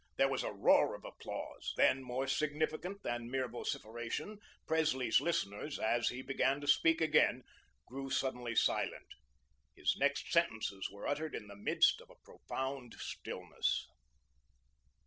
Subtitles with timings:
[0.17, 6.09] There was a roar of applause; then, more significant than mere vociferation, Presley's listeners, as
[6.09, 7.43] he began to speak again,
[7.85, 9.09] grew suddenly silent.
[9.75, 13.85] His next sentences were uttered in the midst of a profound stillness.